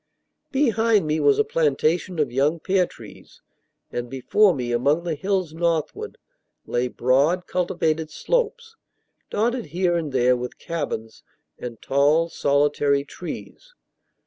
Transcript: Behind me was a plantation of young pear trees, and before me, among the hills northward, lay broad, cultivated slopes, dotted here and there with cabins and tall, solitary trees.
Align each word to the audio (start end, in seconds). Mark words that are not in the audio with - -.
Behind 0.51 1.05
me 1.05 1.19
was 1.19 1.37
a 1.37 1.43
plantation 1.43 2.17
of 2.17 2.31
young 2.31 2.59
pear 2.59 2.87
trees, 2.87 3.39
and 3.91 4.09
before 4.09 4.51
me, 4.51 4.71
among 4.71 5.03
the 5.03 5.13
hills 5.13 5.53
northward, 5.53 6.17
lay 6.65 6.87
broad, 6.87 7.45
cultivated 7.45 8.09
slopes, 8.09 8.75
dotted 9.29 9.65
here 9.67 9.95
and 9.95 10.11
there 10.11 10.35
with 10.35 10.57
cabins 10.57 11.21
and 11.59 11.79
tall, 11.83 12.29
solitary 12.29 13.03
trees. 13.03 13.75